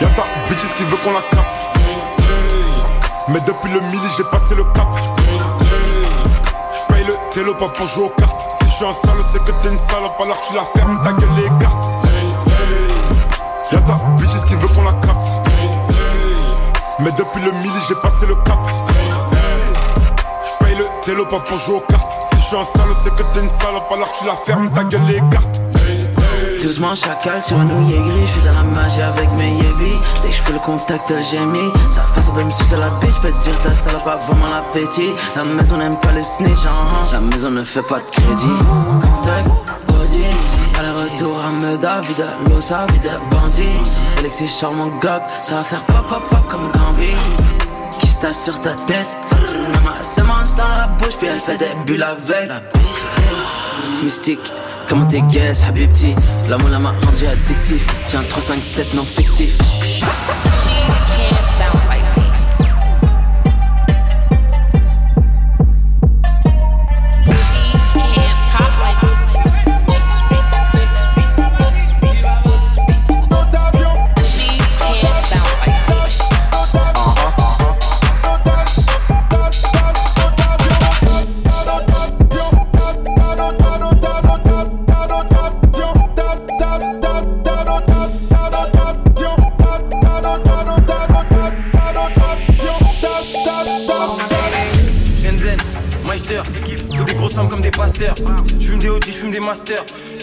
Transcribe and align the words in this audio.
Y'a 0.00 0.06
ta 0.10 0.22
bitches 0.48 0.74
qui 0.76 0.84
veut 0.84 0.96
qu'on 0.98 1.12
la 1.12 1.22
capte. 1.30 1.56
Mais 3.28 3.40
depuis 3.40 3.72
le 3.72 3.80
midi, 3.80 4.06
j'ai 4.16 4.22
passé 4.24 4.54
le 4.54 4.62
cap. 4.72 4.86
J'paye 6.76 7.04
le 7.04 7.14
télo 7.32 7.54
pas 7.54 7.68
pour 7.68 7.86
jouer 7.88 8.04
aux 8.04 8.10
cartes. 8.10 8.36
Si 8.60 8.68
je 8.68 8.74
suis 8.74 8.84
en 8.84 8.92
salle, 8.92 9.18
c'est 9.32 9.42
que 9.44 9.50
t'es 9.60 9.68
une 9.68 9.78
salope, 9.78 10.14
alors 10.22 10.40
tu 10.40 10.54
la 10.54 10.64
fermes, 10.76 11.00
ta 11.02 11.12
gueule 11.12 11.34
les 11.36 11.48
cartes. 11.58 11.88
Y'a 13.72 13.80
ta 13.80 13.94
bitches 14.16 14.44
qui 14.46 14.54
veut 14.54 14.68
qu'on 14.68 14.84
la 14.84 14.92
capte. 14.92 15.16
Mais 17.00 17.10
depuis 17.12 17.42
le 17.42 17.50
midi, 17.52 17.78
j'ai 17.88 17.96
passé 17.96 18.26
le 18.26 18.36
cap. 18.36 18.58
J'paye 20.48 20.76
le 20.76 20.84
télo 21.02 21.26
pas 21.26 21.40
pour 21.40 21.58
jouer 21.58 21.76
aux 21.76 21.92
cartes. 21.92 22.12
Si 22.32 22.40
je 22.40 22.46
suis 22.46 22.56
en 22.56 22.64
c'est 22.64 23.14
que 23.16 23.22
t'es 23.32 23.40
une 23.40 23.50
salope, 23.50 23.90
alors 23.92 24.12
tu 24.12 24.24
la 24.24 24.36
fermes, 24.46 24.70
ta 24.70 24.84
gueule 24.84 25.06
les 25.06 25.20
cartes 25.30 25.60
chacal 26.94 27.40
sur 27.46 27.58
un 27.58 27.64
nouillet 27.64 27.98
gris, 27.98 28.26
je 28.26 28.48
dans 28.48 28.56
la 28.56 28.62
magie 28.64 29.02
avec 29.02 29.30
mes 29.32 29.50
yébis. 29.50 29.96
Dès 30.22 30.28
que 30.28 30.34
je 30.34 30.42
fais 30.42 30.52
le 30.52 30.58
contact, 30.58 31.12
j'ai 31.30 31.38
mis 31.40 31.70
sa 31.90 32.02
façon 32.02 32.32
de 32.34 32.42
me 32.42 32.50
sucer 32.50 32.76
la 32.76 32.90
bitch, 33.00 33.20
peux 33.22 33.32
te 33.32 33.40
dire 33.40 33.60
ta 33.60 33.72
salope 33.72 34.06
a 34.06 34.16
vraiment 34.16 34.48
l'appétit. 34.48 35.10
La 35.36 35.44
maison 35.44 35.76
n'aime 35.76 35.96
pas 36.00 36.12
les 36.12 36.22
snitch, 36.22 36.66
hein. 36.66 37.06
la 37.12 37.20
maison 37.20 37.50
ne 37.50 37.62
fait 37.62 37.82
pas 37.82 38.00
de 38.00 38.10
crédit. 38.10 38.58
Contact, 39.00 39.48
body, 39.86 40.24
aller-retour 40.78 41.44
à 41.44 41.50
Meda, 41.52 42.00
vide 42.00 42.26
l'osa, 42.50 42.86
vide 42.92 43.10
bandit 43.30 43.78
Alexis 44.18 44.48
charmant 44.48 44.88
gog, 45.00 45.22
ça 45.42 45.56
va 45.56 45.62
faire 45.62 45.84
pop 45.84 46.06
pop 46.08 46.22
pop 46.28 46.48
comme 46.48 46.70
Gambi 46.72 47.12
Qui 48.00 48.08
sur 48.34 48.60
ta 48.60 48.74
tête, 48.74 49.16
maman 49.74 49.94
se 50.02 50.20
mange 50.22 50.54
dans 50.56 50.78
la 50.78 50.86
bouche, 50.98 51.16
puis 51.18 51.28
elle 51.28 51.40
fait 51.40 51.58
des 51.58 51.74
bulles 51.86 52.02
avec. 52.02 52.50
Mystique 54.02 54.52
Comment 54.88 55.06
t'es 55.06 55.20
guess, 55.22 55.62
habibti 55.62 56.14
L'amour 56.48 56.70
m'a 56.70 56.94
rendu 57.04 57.26
addictif. 57.26 57.86
Tiens 58.04 58.20
3, 58.20 58.42
5, 58.42 58.64
7 58.64 58.94
non 58.94 59.04
fictif 59.04 59.58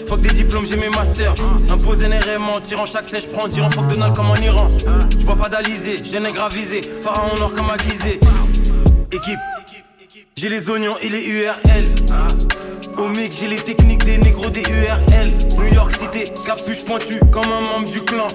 Fuck 0.07 0.21
des 0.21 0.29
diplômes, 0.29 0.65
j'ai 0.67 0.75
mes 0.75 0.89
masters. 0.89 1.33
Imposé 1.69 2.07
NRM 2.07 2.49
en 2.49 2.59
tirant 2.59 2.85
chaque 2.85 3.05
sèche, 3.05 3.27
prends 3.27 3.47
dirant 3.47 3.69
fuck 3.69 3.87
Donald 3.87 4.15
comme 4.15 4.29
en 4.29 4.35
Iran. 4.35 4.71
J'vois 5.19 5.35
pas 5.35 5.49
d'Alizé, 5.49 5.95
j'ai 6.03 6.19
gravisé, 6.33 6.81
pharaon 7.03 7.39
or 7.41 7.53
comme 7.53 7.69
aguisé. 7.69 8.19
Équipe, 9.11 9.39
j'ai 10.35 10.49
les 10.49 10.69
oignons 10.69 10.95
et 11.01 11.09
les 11.09 11.25
URL. 11.27 11.93
Au 12.97 13.13
j'ai 13.13 13.47
les 13.47 13.57
techniques 13.57 14.03
des 14.05 14.17
négros 14.17 14.49
des 14.49 14.61
URL. 14.61 15.31
New 15.57 15.73
York 15.73 15.93
City, 15.99 16.31
capuche 16.45 16.83
pointue 16.83 17.19
comme 17.31 17.51
un 17.51 17.61
membre 17.61 17.89
du 17.89 18.01
clan. 18.01 18.27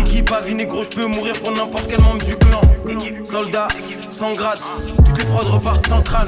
Équipe 0.00 0.30
à 0.32 0.42
vie 0.42 0.54
négro, 0.54 0.82
je 0.82 0.96
peux 0.96 1.06
mourir 1.06 1.40
pour 1.40 1.52
n'importe 1.52 1.86
quel 1.88 2.00
membre 2.02 2.24
du 2.24 2.36
clan. 2.36 2.60
Soldat, 3.24 3.68
sans 4.10 4.32
grade, 4.32 4.58
toutes 5.06 5.18
les 5.18 5.24
prods 5.24 5.50
repartent 5.50 5.86
sans 5.88 6.02
crâne. 6.02 6.26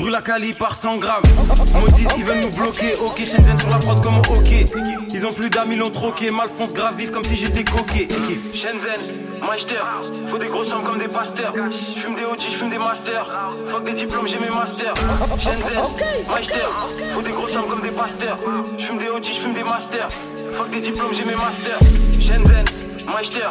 Brûle 0.00 0.12
la 0.12 0.22
cali 0.22 0.54
par 0.54 0.74
100 0.74 0.96
grammes. 0.96 1.22
Maudit, 1.74 2.06
ils 2.16 2.24
veulent 2.24 2.40
nous 2.40 2.56
bloquer. 2.56 2.94
Ok, 3.04 3.18
Shenzhen 3.18 3.58
sur 3.60 3.68
la 3.68 3.76
prod 3.76 4.02
comme 4.02 4.16
au 4.16 4.38
hockey. 4.38 4.64
Ils 5.12 5.26
ont 5.26 5.32
plus 5.32 5.50
d'amis, 5.50 5.76
l'ont 5.76 5.90
troqué. 5.90 6.30
Malfonce 6.30 6.72
grave 6.72 6.96
vif 6.96 7.10
comme 7.10 7.22
si 7.22 7.36
j'étais 7.36 7.64
coqué. 7.64 8.08
Shenzhen, 8.54 8.98
Meister. 9.46 9.74
Faut 10.28 10.38
des 10.38 10.48
gros 10.48 10.64
sommes 10.64 10.84
comme 10.84 10.96
des 10.96 11.08
pasteurs. 11.08 11.52
J'fume 11.70 12.14
des 12.14 12.24
OG, 12.24 12.40
j'fume 12.48 12.70
des 12.70 12.78
masters. 12.78 13.26
Fuck 13.66 13.84
des 13.84 13.92
diplômes, 13.92 14.26
j'ai 14.26 14.38
mes 14.38 14.48
masters. 14.48 14.94
Shenzhen, 15.38 15.84
Meister. 16.34 16.54
Faut 17.12 17.20
des 17.20 17.32
gros 17.32 17.48
sommes 17.48 17.68
comme 17.68 17.82
des 17.82 17.90
pasteurs. 17.90 18.38
J'fume 18.78 18.98
des 18.98 19.08
OG, 19.10 19.24
j'fume 19.24 19.52
des 19.52 19.64
masters. 19.64 20.08
Fuck 20.52 20.70
des 20.70 20.80
diplômes, 20.80 21.12
j'ai 21.12 21.24
mes 21.26 21.36
masters. 21.36 21.78
Shenzhen, 22.18 22.64
Meister. 23.14 23.50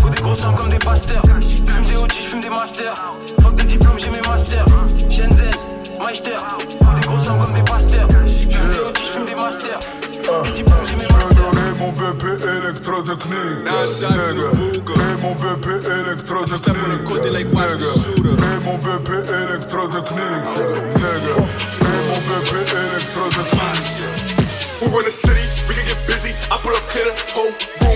Faut 0.00 0.08
des 0.08 0.22
gros 0.22 0.34
sommes 0.34 0.56
comme 0.56 0.70
des 0.70 0.78
pasteurs. 0.78 1.22
J'fume 1.42 1.84
des 1.84 1.96
OG, 1.96 2.12
j'fume 2.18 2.40
des 2.40 2.48
masters. 2.48 2.94
Fuck 3.42 3.54
des 3.56 3.64
diplômes, 3.64 3.98
j'ai 3.98 4.08
mes 4.08 4.26
masters. 4.26 4.64
Shenzhen. 5.10 5.79
Meister, 6.04 6.30
des 6.30 7.06
gros 7.06 7.18
sommes 7.18 7.38
comme 7.44 7.54
des 7.54 7.62
pasteurs. 7.62 8.08
Je 8.10 9.10
fume 9.12 9.24
des 9.26 9.34
masters. 9.34 9.78
Je 10.22 10.62
donner 11.34 11.70
mon 11.78 11.92
BP 11.92 12.24
électrotechnique. 12.42 13.66
Et 13.66 15.16
mon 15.20 15.34
BP 15.34 15.66
électrotechnique. 15.86 16.76
Et 16.76 18.58
mon 18.64 18.76
électrotechnique. 19.44 20.46
Et 21.80 22.00
mon 22.08 22.20
électrotechnique. 22.96 24.00
Move 24.80 24.96
in 24.96 25.04
the 25.04 25.10
city, 25.10 25.44
we 25.68 25.74
can 25.74 25.84
get 25.86 26.00
busy. 26.06 26.32
I 26.50 26.56
pull 26.62 26.74
up, 26.74 26.82
the 26.88 27.12
whole 27.34 27.89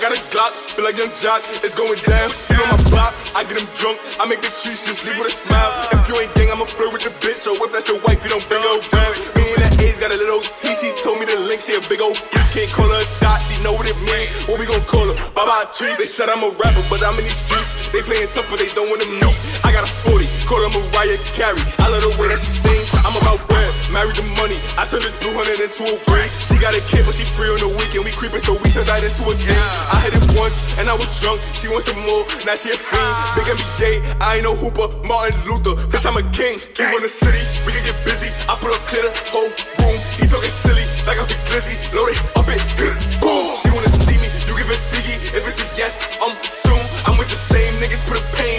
got 0.00 0.16
a 0.16 0.20
Glock. 0.32 0.56
Feel 0.72 0.84
like 0.84 0.96
young 0.96 1.12
Jock, 1.20 1.44
it's 1.60 1.76
going 1.76 2.00
down. 2.08 2.32
You 2.48 2.56
know 2.56 2.66
my 2.72 2.80
bop, 2.88 3.12
I 3.36 3.44
get 3.44 3.60
him 3.60 3.68
drunk. 3.76 4.00
I 4.16 4.24
make 4.24 4.40
the 4.40 4.48
cheese 4.56 4.80
just 4.88 5.04
leave 5.04 5.20
with 5.20 5.28
a 5.28 5.34
smile. 5.36 5.70
If 5.92 6.08
you 6.08 6.16
ain't 6.16 6.32
gang, 6.34 6.48
I'ma 6.48 6.64
flirt 6.64 6.92
with 6.92 7.04
your 7.04 7.12
bitch. 7.20 7.44
So 7.44 7.52
if 7.60 7.70
that's 7.70 7.86
your 7.86 8.00
wife, 8.00 8.24
you 8.24 8.32
don't 8.32 8.42
bring 8.48 8.64
her 8.64 8.80
down. 8.88 9.12
Me 9.36 9.44
and 9.52 9.60
that 9.60 9.76
A's 9.76 10.00
got 10.00 10.10
a 10.10 10.16
little 10.16 10.40
T. 10.64 10.72
She 10.72 10.88
told 11.04 11.20
me 11.20 11.28
the 11.28 11.36
link, 11.44 11.60
she 11.60 11.76
a 11.76 11.82
big 11.84 12.00
old 12.00 12.16
You 12.16 12.44
can't 12.56 12.72
call 12.72 12.88
her 12.88 13.04
a 13.04 13.20
dot, 13.20 13.44
she 13.44 13.60
know 13.60 13.76
what 13.76 13.84
it 13.84 13.98
mean. 14.08 14.32
What 14.48 14.56
we 14.56 14.64
gon' 14.64 14.80
call 14.88 15.04
her? 15.04 15.16
Bye 15.36 15.44
bye 15.44 15.68
trees. 15.76 16.00
They 16.00 16.08
said 16.08 16.32
I'm 16.32 16.40
a 16.40 16.50
rapper, 16.56 16.82
but 16.88 17.04
I'm 17.04 17.20
in 17.20 17.28
these 17.28 17.36
streets. 17.36 17.92
They 17.92 18.00
playing 18.00 18.32
tough, 18.32 18.48
but 18.48 18.56
they 18.56 18.72
don't 18.72 18.88
wanna 18.88 19.04
meet. 19.04 19.36
I 19.60 19.76
got 19.76 19.84
a 19.84 19.92
40, 20.08 20.24
call 20.48 20.64
her 20.64 20.72
Mariah 20.72 21.20
Carey. 21.36 21.60
I 21.76 21.92
love 21.92 22.00
the 22.00 22.16
way 22.16 22.32
that 22.32 22.40
she 22.40 22.50
sings. 22.56 22.79
Married 24.00 24.16
to 24.16 24.24
money. 24.40 24.56
I 24.80 24.88
turned 24.88 25.04
this 25.04 25.12
blue 25.20 25.36
hundred 25.36 25.60
into 25.60 25.84
a 25.84 25.92
ring. 26.08 26.32
She 26.48 26.56
got 26.56 26.72
a 26.72 26.80
kid, 26.88 27.04
but 27.04 27.12
she 27.12 27.28
free 27.36 27.52
on 27.52 27.60
the 27.60 27.68
weekend. 27.76 28.08
We 28.08 28.16
creeping, 28.16 28.40
so 28.40 28.56
we 28.56 28.72
turned 28.72 28.88
that 28.88 29.04
into 29.04 29.28
a 29.28 29.36
game. 29.36 29.60
I 29.92 30.00
hit 30.00 30.16
it 30.16 30.24
once, 30.40 30.56
and 30.80 30.88
I 30.88 30.96
was 30.96 31.04
drunk. 31.20 31.36
She 31.52 31.68
wants 31.68 31.84
some 31.84 32.00
more, 32.08 32.24
now 32.48 32.56
she 32.56 32.72
a 32.72 32.80
fiend. 32.80 33.12
Big 33.36 33.44
NBA, 33.44 34.00
I 34.16 34.40
ain't 34.40 34.48
no 34.48 34.56
hooper. 34.56 34.88
Martin 35.04 35.36
Luther, 35.44 35.76
bitch, 35.92 36.08
I'm 36.08 36.16
a 36.16 36.24
king. 36.32 36.64
We 36.80 36.88
run 36.88 37.04
the 37.04 37.12
city, 37.12 37.44
we 37.68 37.76
can 37.76 37.84
get 37.84 37.92
busy. 38.08 38.32
I 38.48 38.56
put 38.56 38.72
up 38.72 38.80
clear 38.88 39.04
the 39.04 39.12
whole 39.28 39.52
room. 39.52 40.00
He 40.16 40.24
talking 40.24 40.54
silly, 40.64 40.88
like 41.04 41.20
I'm 41.20 41.28
the 41.28 41.36
glizzy. 41.52 41.76
Load 41.92 42.16
it 42.16 42.24
up 42.40 42.48
it, 42.48 42.62
boom. 43.20 43.52
She 43.60 43.68
wanna 43.68 43.92
see 44.08 44.16
me, 44.16 44.28
you 44.48 44.56
give 44.56 44.72
it 44.72 44.80
figgy. 44.88 45.16
If 45.36 45.44
it's 45.44 45.60
a 45.60 45.68
yes, 45.76 45.92
I'm 46.24 46.32
soon. 46.40 46.80
I'm 47.04 47.20
with 47.20 47.28
the 47.28 47.36
same 47.52 47.76
niggas, 47.84 48.00
put 48.08 48.16
a 48.16 48.24
pain, 48.32 48.49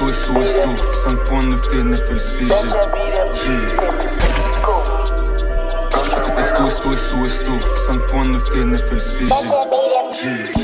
Ouest, 0.00 0.28
ouest, 0.30 0.30
ouest, 0.30 0.66
ouest 0.66 0.84
5.9 1.06 1.60
T9 1.62 1.94
LCG 2.10 2.50
Ouest, 6.60 6.84
ouest, 6.84 7.14
ouest, 7.14 7.48
ouest 7.48 7.66
5.9 7.88 8.42
T9 8.50 8.74
LCG 8.90 10.63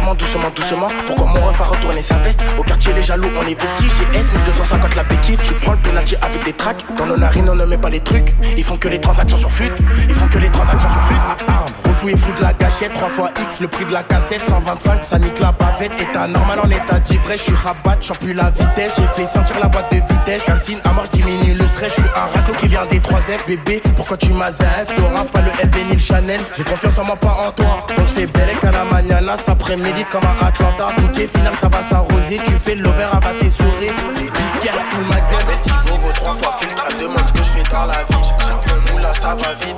Doucement, 0.00 0.14
doucement, 0.14 0.50
doucement. 0.56 0.86
Pourquoi 1.06 1.26
mon 1.26 1.46
ref 1.46 1.60
a 1.60 1.64
retourné 1.64 2.00
sa 2.00 2.14
veste 2.16 2.42
Au 2.58 2.62
quartier, 2.62 2.90
les 2.94 3.02
jaloux, 3.02 3.28
on 3.36 3.46
est 3.46 3.60
vestis. 3.60 3.86
GS 3.86 4.32
1250 4.32 4.96
la 4.96 5.04
béquille. 5.04 5.36
Tu 5.42 5.52
prends 5.54 5.72
le 5.72 5.78
penalty 5.78 6.16
avec 6.22 6.42
des 6.42 6.54
tracks. 6.54 6.82
Dans 6.96 7.04
nos 7.04 7.18
narines, 7.18 7.50
on 7.50 7.54
ne 7.54 7.66
met 7.66 7.76
pas 7.76 7.90
les 7.90 8.00
trucs. 8.00 8.34
Ils 8.56 8.64
font 8.64 8.78
que 8.78 8.88
les 8.88 8.98
transactions 8.98 9.36
sur 9.36 9.52
fut. 9.52 9.70
Ils 10.08 10.14
font 10.14 10.26
que 10.28 10.38
les 10.38 10.48
transactions 10.48 10.88
sur 10.88 11.02
fut. 11.02 11.14
Ah, 11.48 11.66
refou 11.86 12.08
et 12.08 12.16
fou 12.16 12.32
de 12.32 12.40
la 12.40 12.54
gâchette. 12.54 12.94
3 12.94 13.08
fois 13.10 13.30
X, 13.42 13.60
le 13.60 13.68
prix 13.68 13.84
de 13.84 13.92
la 13.92 14.02
cassette. 14.02 14.42
125, 14.48 15.02
ça 15.02 15.18
nique 15.18 15.38
la 15.38 15.52
bavette. 15.52 15.92
État 16.00 16.26
normal 16.26 16.60
en 16.64 16.70
état 16.70 16.98
d'ivresse. 16.98 17.40
Je 17.40 17.44
suis 17.44 17.54
rabat, 17.54 17.98
j'en 18.00 18.14
plus 18.14 18.32
la 18.32 18.48
vitesse. 18.48 18.94
J'ai 18.96 19.22
fait 19.22 19.26
sentir 19.26 19.60
la 19.60 19.68
boîte 19.68 19.92
de 19.92 19.96
vitesse. 19.96 20.44
Calcine 20.44 20.78
à 20.84 20.94
mort, 20.94 21.04
diminue 21.12 21.52
le 21.52 21.66
stress. 21.68 21.94
Je 21.94 22.00
suis 22.00 22.10
un 22.16 22.38
raclo 22.38 22.54
qui 22.54 22.68
vient 22.68 22.86
des 22.86 23.00
3F. 23.00 23.46
Bébé, 23.46 23.82
pourquoi 23.96 24.16
tu 24.16 24.32
m'as 24.32 24.50
F? 24.50 24.94
T'auras 24.96 25.24
pas 25.24 25.42
le 25.42 25.50
LV 25.50 25.88
ni 25.90 25.94
le 25.96 26.00
Chanel. 26.00 26.40
J'ai 26.56 26.64
confiance 26.64 26.96
en 26.96 27.04
moi, 27.04 27.16
pas 27.16 27.36
en 27.46 27.50
toi. 27.52 27.84
Donc 27.94 28.06
je 28.06 28.12
fais 28.12 28.26
belle 28.26 28.48
à 28.66 28.70
la 28.72 28.84
mañana. 29.30 29.36
Ça 29.36 29.54
prémédite 29.54 30.08
comme 30.10 30.24
un 30.24 30.46
Atlanta. 30.46 30.88
Bouquet 30.98 31.26
final, 31.26 31.54
ça 31.54 31.68
va 31.68 31.82
s'arroser. 31.82 32.38
Tu 32.44 32.58
fais 32.58 32.74
l'over, 32.74 33.06
à 33.12 33.32
tes 33.34 33.50
souris. 33.50 33.88
Be 33.88 34.62
careful, 34.62 35.04
ma 35.08 35.20
gueule. 35.20 35.46
Beltivo 35.46 35.96
vaut 36.00 36.12
trois 36.12 36.34
fois 36.34 36.56
filtre. 36.58 36.84
Elle 36.90 36.98
demande 36.98 37.26
ce 37.26 37.32
que 37.32 37.38
je 37.38 37.50
fais 37.50 37.62
dans 37.70 37.86
la 37.86 37.92
vie. 37.92 38.28
Charbon 38.46 38.92
moula, 38.92 39.14
ça 39.14 39.34
va 39.34 39.54
vite. 39.54 39.76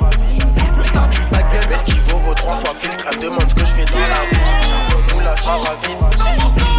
Ma 1.33 1.43
gueule, 1.43 1.67
Beltivo 1.69 2.19
vaut 2.19 2.35
trois 2.35 2.57
fois 2.57 2.75
filtre. 2.79 3.05
Elle 3.11 3.19
demande 3.19 3.49
ce 3.49 3.55
que 3.55 3.61
je 3.61 3.73
fais 3.73 3.85
dans 3.85 4.01
la 4.01 4.23
vie. 4.31 4.69
Charbon 4.69 5.15
moula, 5.15 5.35
ça 5.37 5.53
va 5.53 5.75
vite. 5.83 6.72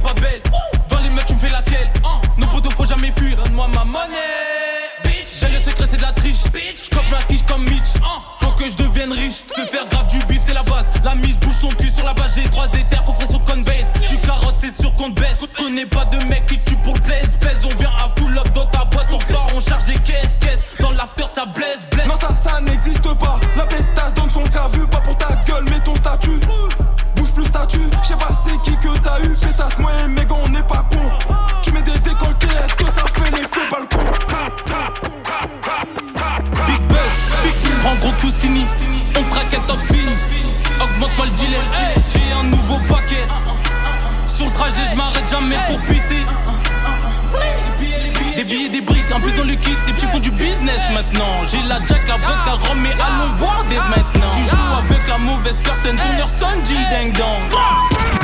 Pas 0.00 0.14
belle. 0.14 0.42
Dans 0.88 0.98
les 1.00 1.10
mecs, 1.10 1.26
tu 1.26 1.34
me 1.34 1.38
fais 1.38 1.48
laquelle? 1.48 1.90
Nos 2.36 2.46
potos, 2.46 2.72
faut 2.72 2.86
jamais 2.86 3.12
fuir, 3.12 3.36
donne-moi 3.36 3.68
ma 3.68 3.84
monnaie. 3.84 4.16
Bitch, 5.04 5.38
j'ai 5.38 5.48
le 5.48 5.58
secret, 5.58 5.86
c'est 5.88 5.96
de 5.98 6.02
la 6.02 6.12
triche. 6.12 6.44
Bitch, 6.52 6.86
j'cope 6.90 7.08
ma 7.10 7.22
quiche 7.22 7.44
comme 7.46 7.62
Mitch. 7.64 7.92
Faut 8.38 8.52
que 8.52 8.68
je 8.68 8.76
devienne 8.76 9.12
riche. 9.12 9.42
Se 9.46 9.64
faire 9.66 9.86
grave 9.88 10.06
du 10.08 10.18
bif, 10.26 10.42
c'est 10.44 10.54
la 10.54 10.62
base. 10.62 10.86
La 11.04 11.14
mise 11.14 11.38
bouge 11.38 11.54
son 11.54 11.68
cul 11.68 11.90
sur 11.90 12.04
la 12.04 12.14
base. 12.14 12.32
J'ai 12.34 12.48
trois 12.50 12.68
éthers 12.68 13.04
qu'on 13.04 13.14
ferait 13.14 13.26
sur 13.26 13.40
base 13.40 13.86
Tu 14.08 14.16
carottes, 14.18 14.56
c'est 14.58 14.80
sûr 14.80 14.94
qu'on 14.96 15.10
te 15.10 15.20
baisse. 15.20 15.38
Connais 15.56 15.86
pas 15.86 16.04
de 16.06 16.22
mec 16.24 16.46
qui 16.46 16.58
tue 16.60 16.76
pour 16.76 16.94
le 16.94 17.00
plaise. 17.00 17.36
Pèse, 17.40 17.64
on 17.64 17.76
vient 17.76 17.92
à 17.96 18.08
full 18.16 18.19
On 39.16 39.22
traque 39.30 39.54
un 39.54 39.60
top 39.66 39.80
spin. 39.82 40.10
Augmente-moi 40.82 41.26
le 41.26 41.32
dealer. 41.32 41.62
J'ai 42.12 42.32
un 42.32 42.44
nouveau 42.44 42.78
paquet. 42.88 43.26
Sur 44.26 44.46
le 44.46 44.52
trajet, 44.52 44.82
je 44.90 44.96
m'arrête 44.96 45.28
jamais 45.30 45.56
pour 45.68 45.78
pisser. 45.80 46.24
Des 48.36 48.44
billets, 48.44 48.68
des 48.68 48.80
briques, 48.80 49.12
un 49.14 49.20
peu 49.20 49.30
dans 49.32 49.44
le 49.44 49.54
kit, 49.54 49.76
des 49.86 49.92
petits 49.92 50.06
font 50.06 50.18
du 50.18 50.30
business 50.30 50.80
maintenant. 50.94 51.26
J'ai 51.50 51.62
la 51.68 51.78
jack, 51.86 52.00
la 52.08 52.16
vodka, 52.16 52.52
rhum, 52.68 52.80
mais 52.80 52.92
allons 52.92 53.36
boire 53.38 53.64
des 53.68 53.76
maintenant. 53.76 54.30
Tu 54.32 54.48
joues 54.48 54.78
avec 54.78 55.06
la 55.08 55.18
mauvaise 55.18 55.58
personne, 55.62 55.96
ton 55.96 56.20
heure 56.20 56.28
sonne, 56.28 56.64
Jill 56.64 56.78
Dang 56.90 58.19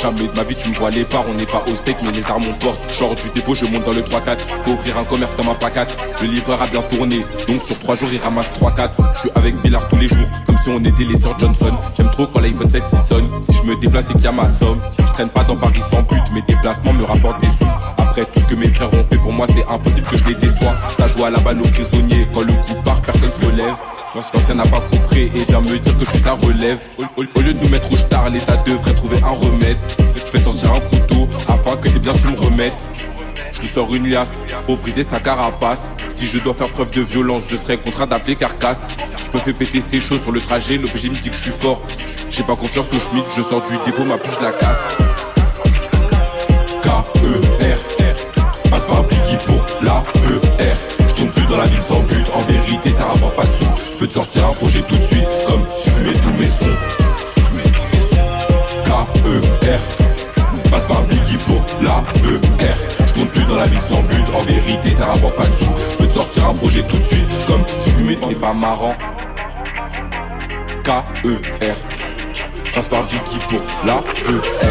Jamais 0.00 0.28
de 0.28 0.34
ma 0.34 0.44
vie 0.44 0.54
tu 0.54 0.70
me 0.70 0.74
vois 0.74 0.88
les 0.88 1.04
parts, 1.04 1.24
on 1.28 1.34
n'est 1.34 1.44
pas 1.44 1.62
au 1.70 1.76
steak 1.76 1.96
mais 2.02 2.10
les 2.12 2.24
armes 2.24 2.44
on 2.48 2.54
porte. 2.54 2.78
Genre 2.98 3.14
du 3.14 3.28
dépôt, 3.34 3.54
je 3.54 3.66
monte 3.66 3.84
dans 3.84 3.92
le 3.92 4.00
3-4. 4.00 4.38
Faut 4.64 4.70
ouvrir 4.70 4.96
un 4.96 5.04
commerce 5.04 5.34
comme 5.34 5.48
un 5.48 5.54
pacate. 5.54 5.94
Le 6.22 6.28
livreur 6.28 6.62
a 6.62 6.66
bien 6.68 6.80
tourné, 6.82 7.18
donc 7.46 7.62
sur 7.62 7.78
3 7.78 7.96
jours 7.96 8.08
il 8.10 8.18
ramasse 8.18 8.48
3-4. 8.58 8.90
Je 9.14 9.20
suis 9.20 9.30
avec 9.34 9.60
Billard 9.60 9.86
tous 9.88 9.96
les 9.96 10.08
jours, 10.08 10.26
comme 10.46 10.56
si 10.56 10.70
on 10.70 10.78
était 10.78 11.04
les 11.04 11.18
sœurs 11.18 11.38
Johnson. 11.38 11.76
J'aime 11.96 12.10
trop 12.10 12.26
quand 12.26 12.40
l'iPhone 12.40 12.70
7 12.70 12.82
il 12.90 12.98
sonne. 12.98 13.30
Si 13.42 13.56
je 13.58 13.62
me 13.64 13.76
déplace 13.78 14.08
et 14.08 14.14
qu'il 14.14 14.22
y 14.22 14.26
a 14.26 14.32
ma 14.32 14.48
somme, 14.48 14.80
je 14.98 15.12
traîne 15.12 15.28
pas 15.28 15.44
dans 15.44 15.56
Paris 15.56 15.82
sans 15.90 16.00
but, 16.02 16.22
mes 16.32 16.42
déplacements 16.42 16.94
me 16.94 17.04
rapportent 17.04 17.40
des 17.42 17.48
sous. 17.48 17.68
Après 17.98 18.24
tout 18.24 18.40
ce 18.40 18.46
que 18.46 18.54
mes 18.54 18.68
frères 18.68 18.92
ont 18.94 19.04
fait 19.04 19.18
pour 19.18 19.32
moi, 19.32 19.46
c'est 19.54 19.66
impossible 19.70 20.06
que 20.06 20.16
je 20.16 20.24
les 20.28 20.34
déçois. 20.34 20.72
Ça 20.96 21.08
joue 21.08 21.24
à 21.24 21.30
la 21.30 21.40
balle 21.40 21.60
aux 21.60 21.68
prisonniers, 21.68 22.26
quand 22.32 22.40
le 22.40 22.52
coup 22.52 22.80
part, 22.84 23.02
personne 23.02 23.30
se 23.30 23.46
relève. 23.46 23.74
L'ancien 24.14 24.54
n'a 24.56 24.64
pas 24.64 24.80
coffré 24.80 25.30
et 25.32 25.44
vient 25.44 25.60
me 25.60 25.78
dire 25.78 25.96
que 25.96 26.04
je 26.04 26.10
suis 26.10 26.18
sa 26.18 26.32
relève. 26.32 26.78
Au, 27.16 27.22
lieu 27.22 27.54
de 27.54 27.62
nous 27.62 27.68
mettre 27.68 27.92
au 27.92 27.96
star, 27.96 28.28
l'État 28.28 28.56
devrait 28.66 28.94
trouver 28.94 29.18
un 29.18 29.30
remède. 29.30 29.76
Je 30.16 30.20
fais 30.20 30.42
sortir 30.42 30.72
un 30.72 30.80
couteau 30.80 31.28
afin 31.48 31.76
que 31.76 31.88
tes 31.88 31.98
biens 32.00 32.12
tu 32.14 32.26
me 32.26 32.36
remettes. 32.36 32.74
Je 33.52 33.60
lui 33.60 33.68
sors 33.68 33.94
une 33.94 34.10
liasse 34.10 34.30
pour 34.66 34.78
briser 34.78 35.04
sa 35.04 35.20
carapace. 35.20 35.82
Si 36.16 36.26
je 36.26 36.38
dois 36.38 36.54
faire 36.54 36.68
preuve 36.70 36.90
de 36.90 37.02
violence, 37.02 37.44
je 37.48 37.54
serai 37.54 37.78
contraint 37.78 38.08
d'appeler 38.08 38.34
carcasse. 38.34 38.80
Je 39.26 39.38
me 39.38 39.40
fais 39.40 39.52
péter 39.52 39.80
ses 39.80 40.00
choses 40.00 40.22
sur 40.22 40.32
le 40.32 40.40
trajet, 40.40 40.76
l'OPG 40.76 41.10
me 41.10 41.14
dit 41.14 41.30
que 41.30 41.36
je 41.36 41.42
suis 41.42 41.52
fort. 41.52 41.80
J'ai 42.32 42.42
pas 42.42 42.56
confiance 42.56 42.86
au 42.92 42.98
Schmidt, 42.98 43.26
je 43.36 43.42
sors 43.42 43.62
du 43.62 43.76
dépôt, 43.84 44.04
ma 44.04 44.18
puce 44.18 44.40
la 44.40 44.50
casse. 44.50 44.76
K-E-R, 46.82 48.70
passe 48.70 48.84
par 48.86 49.04
Biggie 49.04 49.38
pour 49.46 49.64
la 49.82 50.02
E-R. 50.28 50.76
Je 51.08 51.14
tombe 51.14 51.30
plus 51.30 51.46
dans 51.46 51.58
la 51.58 51.66
ville 51.66 51.82
sans 51.88 52.00
but, 52.00 52.26
en 52.34 52.40
vérité 52.40 52.90
ça 52.90 53.04
rapporte 53.04 53.36
pas 53.36 53.44
de 53.44 53.52
sous. 53.52 53.69
Je 54.00 54.06
peux 54.06 54.08
te 54.08 54.14
sortir 54.14 54.46
un 54.46 54.52
projet 54.54 54.80
tout 54.80 54.96
de 54.96 55.02
suite, 55.02 55.28
comme 55.46 55.62
supprimer 55.76 56.14
tous 56.14 56.32
mes 56.32 56.46
sons. 56.46 56.78
Tous 57.34 57.54
mes 57.54 57.64
sons. 57.64 58.24
K-E-R, 58.86 60.70
passe 60.70 60.84
par 60.84 61.02
Biggie 61.02 61.36
pour 61.36 61.62
la 61.82 62.02
E-R. 62.24 63.06
Je 63.06 63.12
tombe 63.12 63.28
plus 63.28 63.44
dans 63.44 63.56
la 63.56 63.66
ville 63.66 63.82
sans 63.90 64.02
but, 64.04 64.24
en 64.34 64.40
vérité 64.40 64.96
ça 64.98 65.04
rapporte 65.04 65.36
pas 65.36 65.44
de 65.44 65.52
sous. 65.52 65.74
Je 65.90 65.96
peux 65.98 66.06
te 66.06 66.12
sortir 66.14 66.46
un 66.46 66.54
projet 66.54 66.82
tout 66.84 66.96
de 66.96 67.04
suite, 67.04 67.46
comme 67.46 67.62
supprimer 67.78 68.16
ton 68.16 68.32
pas 68.32 68.54
marrant. 68.54 68.94
K-E-R, 70.82 71.76
passe 72.74 72.86
par 72.86 73.04
Biggie 73.04 73.40
pour 73.50 73.60
la 73.84 73.96
E-R. 73.96 74.69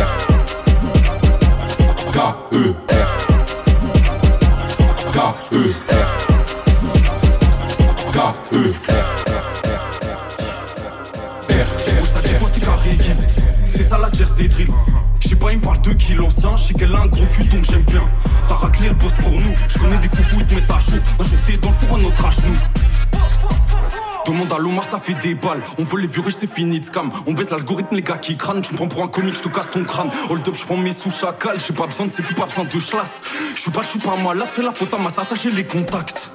Des 25.15 25.35
balles. 25.35 25.61
On 25.77 25.83
veut 25.83 25.99
les 26.01 26.07
vieux 26.07 26.21
riches, 26.21 26.35
c'est 26.35 26.51
fini 26.51 26.79
de 26.79 26.85
scam. 26.85 27.11
On 27.27 27.33
baisse 27.33 27.49
l'algorithme, 27.49 27.95
les 27.95 28.01
gars 28.01 28.17
qui 28.17 28.37
crânent. 28.37 28.61
Tu 28.61 28.73
prends 28.73 28.87
pour 28.87 29.03
un 29.03 29.07
comique, 29.07 29.35
je 29.35 29.41
te 29.41 29.49
casse 29.49 29.71
ton 29.71 29.83
crâne. 29.83 30.09
Hold 30.29 30.47
up, 30.47 30.55
je 30.55 30.65
prends 30.65 30.77
mes 30.77 30.91
sous 30.93 31.11
chacal. 31.11 31.57
J'ai 31.59 31.73
pas 31.73 31.87
besoin 31.87 32.07
de 32.07 32.11
c'est 32.11 32.35
pas 32.35 32.45
besoin 32.45 32.65
de 32.65 32.69
chlasse. 32.69 33.21
Je 33.55 33.61
suis 33.61 33.71
pas, 33.71 33.81
je 33.81 33.87
suis 33.87 33.99
pas 33.99 34.15
malade, 34.17 34.47
c'est 34.53 34.61
la 34.63 34.71
faute 34.71 34.93
à 34.93 34.97
ma 34.97 35.09
j'ai 35.41 35.51
les 35.51 35.63
contacts. 35.65 36.31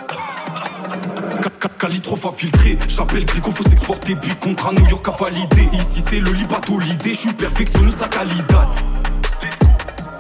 Ca- 1.43 1.51
ca- 1.61 1.69
Calitrof 1.79 2.27
a 2.27 2.33
filtré, 2.33 2.79
j'appelle 2.89 3.25
Grico, 3.25 3.51
faut 3.51 3.63
s'exporter, 3.69 4.17
puis 4.17 4.31
contrat 4.37 4.73
New 4.73 4.87
York 4.89 5.07
a 5.09 5.11
validé. 5.13 5.69
Ici 5.73 6.03
c'est 6.07 6.21
le 6.21 6.31
libato 6.31 6.79
l'idée, 6.79 7.13
je 7.15 7.19
suis 7.21 7.33
perfectionniste 7.33 8.03
à 8.03 8.09
qualité. 8.09 8.55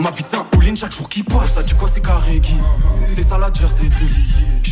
Ma 0.00 0.10
vie 0.10 0.22
c'est 0.22 0.36
un 0.36 0.46
all-in 0.52 0.74
chaque 0.74 0.92
jour 0.92 1.08
qui 1.08 1.22
passe. 1.22 1.54
Ça 1.54 1.62
dit 1.62 1.74
quoi 1.74 1.88
c'est 1.88 2.02
carré 2.02 2.40
qui 2.40 2.54
C'est 3.06 3.22
ça 3.22 3.38
la 3.38 3.50
jersey. 3.52 3.86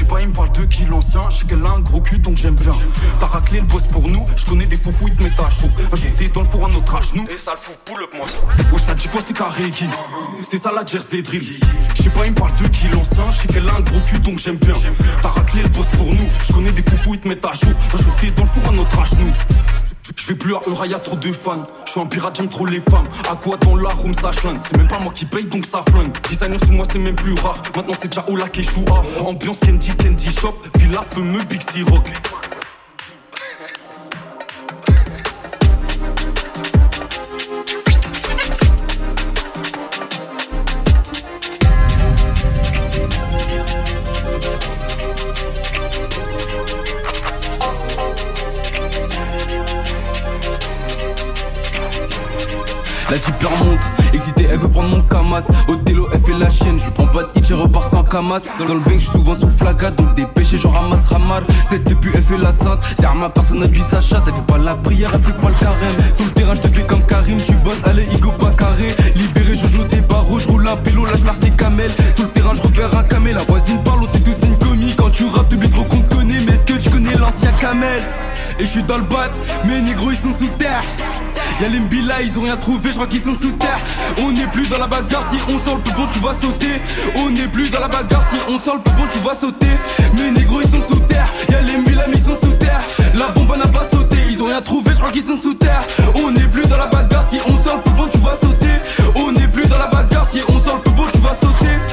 Sais 0.03 0.09
pas, 0.09 0.21
il 0.21 0.29
me 0.29 0.33
parle 0.33 0.51
de 0.51 0.65
qui 0.65 0.85
l'ancien, 0.87 1.31
je 1.31 1.37
sais 1.37 1.45
qu'elle 1.47 1.65
a 1.65 1.71
un 1.71 1.79
gros 1.79 2.01
cul 2.01 2.19
donc 2.19 2.37
j'aime 2.37 2.57
bien. 2.57 2.73
T'as 3.21 3.27
raclé 3.27 3.61
le 3.61 3.67
boss 3.67 3.85
pour 3.85 4.09
nous, 4.09 4.27
je 4.35 4.45
connais 4.47 4.67
des 4.67 4.77
foufous, 4.77 5.07
ils 5.07 5.15
te 5.15 5.23
mettent 5.23 5.39
à 5.39 5.49
jour. 5.49 5.71
Un 5.93 5.95
jour 5.95 6.11
t'es 6.17 6.27
dans 6.27 6.41
le 6.41 6.47
four 6.49 6.67
à 6.67 6.69
notre 6.71 6.97
âge, 6.97 7.15
nous. 7.15 7.25
Et 7.29 7.37
ça 7.37 7.53
le 7.53 7.59
fout 7.59 7.77
pull 7.85 8.03
up 8.03 8.11
moi. 8.13 8.27
Ouais, 8.73 8.81
ça 8.81 8.95
dit 8.95 9.07
quoi 9.07 9.21
c'est 9.25 9.33
carré 9.33 9.71
qui 9.71 9.85
C'est 10.43 10.59
ça 10.59 10.73
la 10.73 10.85
jersey 10.85 11.23
drill. 11.23 11.45
Je 11.95 12.03
sais 12.03 12.11
pas, 12.11 12.27
il 12.27 12.33
me 12.33 12.35
parle 12.35 12.51
de 12.61 12.67
qui 12.67 12.89
l'ancien, 12.89 13.31
je 13.31 13.43
sais 13.43 13.47
qu'elle 13.47 13.69
a 13.69 13.75
un 13.75 13.81
gros 13.81 14.01
cul 14.01 14.19
donc 14.19 14.41
j'aime 14.41 14.57
bien. 14.57 14.75
T'as 15.23 15.29
raclé 15.29 15.63
le 15.63 15.69
boss 15.69 15.87
pour 15.97 16.07
nous, 16.07 16.29
je 16.49 16.53
connais 16.53 16.73
des 16.73 16.83
foufous, 16.83 17.15
ils 17.15 17.21
te 17.21 17.29
mettent 17.29 17.45
à 17.45 17.53
jour. 17.53 17.73
Un 17.95 18.03
jour 18.03 18.17
t'es 18.21 18.33
dans 18.33 18.43
le 18.43 18.49
four 18.49 18.73
à 18.73 18.75
notre 18.75 18.99
âge, 18.99 19.13
nous. 19.21 19.33
Je 20.17 20.27
vais 20.27 20.35
plus 20.35 20.55
à 20.55 20.61
Eura, 20.67 20.87
y'a 20.87 20.99
trop 20.99 21.15
de 21.17 21.33
fans. 21.33 21.65
Je 21.87 21.93
suis 21.93 22.01
un 22.01 22.07
pirate, 22.07 22.37
j'aime 22.37 22.49
trop 22.49 22.67
les 22.67 22.81
femmes. 22.81 23.07
À 23.31 23.37
quoi 23.37 23.57
dans 23.59 23.77
la 23.77 23.89
room 23.91 24.13
ça 24.13 24.33
schlingue 24.33 24.59
C'est 24.63 24.77
même 24.77 24.89
pas 24.89 24.99
moi 24.99 25.13
qui 25.15 25.25
paye 25.25 25.47
donc 25.47 25.65
ça 25.65 25.85
flingue. 25.91 26.13
Designer 26.29 26.59
sous 26.59 26.73
moi 26.73 26.85
c'est 26.91 26.99
même 26.99 27.15
plus 27.15 27.35
rare. 27.35 27.63
Maintenant 27.77 27.95
c'est 27.97 28.09
déjà 28.09 28.25
Ola 28.29 28.49
Keshua. 28.49 29.03
Ambiance 29.21 29.61
Candy, 29.61 29.91
Candy 29.97 30.33
Shop. 30.33 30.55
Villa 30.77 31.03
fameux 31.11 31.43
Big 31.45 31.63
C 31.63 31.83
Rock. 31.89 32.13
Type 53.23 53.45
remonte, 53.45 53.79
excitée, 54.13 54.49
elle 54.51 54.59
veut 54.59 54.69
prendre 54.69 54.89
mon 54.89 55.03
camas. 55.03 55.45
Othello, 55.69 56.09
elle 56.13 56.21
fait 56.21 56.37
la 56.37 56.51
chienne, 56.51 56.77
je 56.81 56.87
lui 56.87 56.91
prends 56.91 57.07
pas 57.07 57.23
de 57.23 57.29
hit, 57.37 57.47
je 57.47 57.55
repars 57.55 57.89
sans 57.89 58.03
camas. 58.03 58.41
Dans 58.59 58.75
le 58.75 58.81
bec, 58.81 58.95
je 58.95 59.05
suis 59.05 59.13
souvent 59.13 59.37
sous 59.37 59.49
flaga, 59.49 59.93
donc 59.93 60.17
des 60.17 60.27
péchés, 60.27 60.59
je 60.59 60.67
ramasse 60.67 61.07
ramar. 61.07 61.43
Cette 61.71 61.89
depuis, 61.89 62.11
elle 62.15 62.23
fait 62.25 62.37
la 62.37 62.53
sainte. 62.53 62.81
C'est 62.99 63.07
ma 63.15 63.31
personne, 63.31 63.65
lui 63.65 63.83
sa 63.83 64.01
chatte, 64.01 64.25
elle 64.27 64.35
fait 64.35 64.47
pas 64.47 64.59
la 64.59 64.75
prière, 64.75 65.13
elle 65.15 65.21
fait 65.21 65.41
pas 65.41 65.51
le 65.51 65.55
carême. 65.55 66.15
Sur 66.15 66.25
le 66.25 66.33
terrain, 66.33 66.55
je 66.55 66.63
te 66.63 66.69
fais 66.69 66.83
comme 66.83 67.03
Karim, 67.03 67.39
tu 67.47 67.55
bosses, 67.55 67.85
allez, 67.85 68.07
Igo 68.13 68.33
pas 68.33 68.51
carré. 68.51 68.97
Libéré, 69.15 69.55
je 69.55 69.69
joue 69.69 69.85
des 69.85 70.01
barreaux, 70.01 70.41
je 70.41 70.49
roule 70.49 70.67
un 70.67 70.77
pélo, 70.77 71.05
là, 71.05 71.13
je 71.17 71.49
camels. 71.51 71.93
Sur 72.15 72.25
le 72.25 72.31
terrain, 72.31 72.55
je 72.55 72.63
repère 72.63 72.99
un 72.99 73.05
camel, 73.05 73.35
la 73.35 73.43
voisine 73.45 73.79
parle, 73.85 74.01
on 74.03 74.11
sait 74.11 74.19
tous 74.19 74.35
c'est 74.41 74.47
une 74.47 74.59
commis. 74.59 74.95
Quand 74.97 75.11
tu 75.11 75.27
rappes, 75.27 75.49
t'oublies 75.49 75.71
trop 75.71 75.85
qu'on 75.85 76.01
te 76.01 76.15
connaît, 76.15 76.41
mais 76.45 76.55
est-ce 76.55 76.67
que 76.67 76.79
tu 76.79 76.91
connais 76.91 77.15
l'ancien 77.15 77.53
camel? 77.61 78.03
Et 78.59 78.65
je 78.65 78.69
suis 78.69 78.83
dans 78.83 78.99
le 78.99 79.05
bat, 79.05 79.31
mes 79.65 79.81
négros, 79.81 80.11
ils 80.11 80.17
sont 80.17 80.35
sous 80.37 80.49
terre. 80.59 80.83
Y'a 81.61 81.69
les 81.69 81.81
Mbila, 81.81 82.23
ils 82.23 82.39
ont 82.39 82.43
rien 82.43 82.57
trouvé, 82.57 82.89
je 82.89 82.95
crois 82.95 83.07
qu'ils 83.07 83.23
sont 83.23 83.35
sous 83.35 83.53
terre. 83.53 83.79
On 84.19 84.33
n'est 84.33 84.47
plus 84.47 84.69
dans 84.69 84.79
la 84.79 84.87
bagarre, 84.87 85.25
si 85.31 85.39
on 85.49 85.65
sort 85.65 85.77
le 85.77 85.83
peupon, 85.83 86.07
tu 86.13 86.19
vas 86.19 86.35
sauter. 86.41 86.83
On 87.17 87.31
n'est 87.31 87.47
plus 87.47 87.71
dans 87.71 87.81
la 87.81 87.89
bagarre, 87.89 88.25
si 88.31 88.37
on 88.49 88.59
sort 88.59 88.77
le 88.77 88.83
peupon, 88.83 89.03
tu 89.13 89.19
vas 89.21 89.35
sauter. 89.35 89.67
Mes 90.15 90.31
négros, 90.31 90.61
ils 90.63 90.71
sont 90.71 90.83
sous 90.89 91.01
terre. 91.01 91.33
Y'a 91.49 91.61
les 91.61 91.77
Mbila, 91.77 92.07
mais 92.09 92.17
ils 92.17 92.25
sont 92.25 92.39
sous 92.43 92.53
terre. 92.59 92.81
La 93.15 93.29
bombe 93.29 93.57
n'a 93.57 93.69
pas 93.69 93.87
sauté, 93.91 94.17
ils 94.31 94.43
ont 94.43 94.47
rien 94.47 94.61
trouvé, 94.63 94.91
je 94.93 94.99
crois 94.99 95.13
qu'ils 95.13 95.25
sont 95.25 95.37
sous 95.37 95.55
terre. 95.55 95.85
On 96.15 96.31
n'est 96.31 96.49
plus 96.49 96.67
dans 96.67 96.79
la 96.79 96.87
bagarre, 96.87 97.25
si 97.31 97.39
on 97.47 97.63
sort 97.63 97.77
le 97.77 97.83
peupon, 97.83 98.09
tu 98.13 98.19
vas 98.19 98.37
sauter. 98.41 99.15
On 99.15 99.31
n'est 99.33 99.49
plus 99.49 99.67
dans 99.67 99.79
la 99.79 99.87
bagarre, 99.87 100.29
si 100.31 100.41
on 100.49 100.61
sort 100.65 100.77
le 100.77 100.91
peupon, 100.91 101.05
tu 101.13 101.19
vas 101.19 101.37
sauter. 101.41 101.92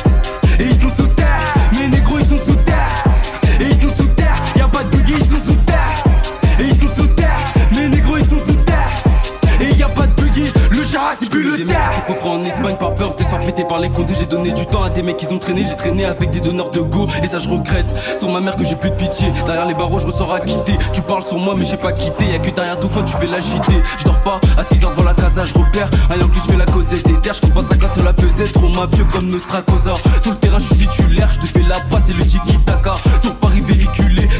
C'est 11.20 11.30
plus 11.30 11.44
le 11.44 11.58
des 11.58 11.66
mecs 11.66 11.76
terre. 11.76 11.90
qui 11.90 11.96
sont 11.96 12.14
coffrés 12.14 12.30
en 12.30 12.44
Espagne 12.44 12.76
par 12.78 12.96
peur 12.96 13.16
de 13.16 13.24
se 13.24 13.28
faire 13.28 13.40
péter 13.42 13.66
par 13.66 13.80
les 13.80 13.90
condés. 13.90 14.14
J'ai 14.18 14.26
donné 14.26 14.52
du 14.52 14.66
temps 14.66 14.84
à 14.84 14.90
des 14.90 15.04
mecs 15.04 15.18
qui 15.18 15.28
ont 15.28 15.40
traîné. 15.40 15.66
J'ai 15.66 15.76
traîné 15.76 16.06
avec 16.06 16.32
des 16.32 16.40
donneurs 16.40 16.70
de 16.72 16.80
go. 16.82 17.08
Et 17.24 17.28
ça, 17.28 17.40
je 17.40 17.50
regrette. 17.50 17.88
Sur 18.20 18.30
ma 18.30 18.40
mère 18.40 18.56
que 18.56 18.64
j'ai 18.64 18.76
plus 18.76 18.90
de 18.90 18.96
pitié. 18.96 19.32
Derrière 19.46 19.66
les 19.66 19.74
barreaux, 19.74 20.00
je 20.00 20.08
ressors 20.08 20.34
à 20.34 20.40
quitter. 20.40 20.78
Tu 20.94 21.02
parles 21.02 21.24
sur 21.24 21.38
moi, 21.38 21.56
mais 21.58 21.66
j'ai 21.66 21.78
pas 21.78 21.92
quitté. 21.92 22.26
Y'a 22.26 22.40
que 22.40 22.50
derrière 22.52 22.80
tout 22.80 22.90
fin, 22.90 23.04
tu 23.04 23.14
fais 23.18 23.28
l'agiter. 23.28 23.82
Je 23.98 24.06
dors 24.06 24.20
pas 24.22 24.40
à 24.58 24.64
6h 24.64 24.92
devant 24.92 25.04
la 25.04 25.14
casa, 25.14 25.46
je 25.46 25.54
repère. 25.54 25.90
Un 26.10 26.18
Yankee, 26.18 26.40
je 26.40 26.52
fais 26.52 26.58
la 26.58 26.66
causette 26.66 27.06
des 27.06 27.20
terres. 27.20 27.34
Je 27.34 27.42
compte 27.42 27.54
pas 27.54 27.64
50 27.64 27.94
sur 27.94 28.04
la 28.04 28.14
pesette. 28.14 28.54
Trop 28.54 28.70
mafieux 28.70 29.06
comme 29.12 29.28
Nostracosa. 29.28 29.96
Sur 30.22 30.32
le 30.32 30.38
terrain, 30.38 30.60
je 30.60 30.66
suis 30.66 30.88
titulaire. 30.88 31.30
Je 31.32 31.40
te 31.40 31.46
fais 31.46 31.64
la 31.68 31.80
passe 31.92 32.10
et 32.10 32.14
le 32.14 32.24
tiki 32.24 32.58
taka. 32.66 32.96
Sur 33.22 33.34